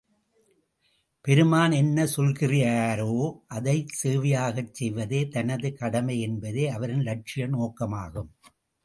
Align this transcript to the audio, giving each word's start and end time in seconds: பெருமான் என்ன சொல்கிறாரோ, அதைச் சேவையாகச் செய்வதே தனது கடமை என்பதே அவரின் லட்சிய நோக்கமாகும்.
பெருமான் 1.25 1.71
என்ன 1.71 2.05
சொல்கிறாரோ, 2.15 3.11
அதைச் 3.47 3.93
சேவையாகச் 4.01 4.73
செய்வதே 4.73 5.27
தனது 5.27 5.73
கடமை 5.73 6.21
என்பதே 6.21 6.67
அவரின் 6.67 7.01
லட்சிய 7.01 7.47
நோக்கமாகும். 7.47 8.31